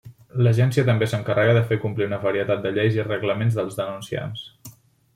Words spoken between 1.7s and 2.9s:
fer complir una varietat de